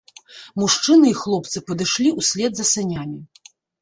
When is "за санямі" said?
2.61-3.21